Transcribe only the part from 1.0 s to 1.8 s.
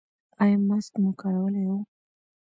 مو کارولی و؟